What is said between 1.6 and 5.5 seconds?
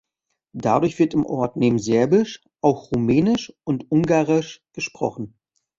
Serbisch auch Rumänisch und Ungarisch gesprochen.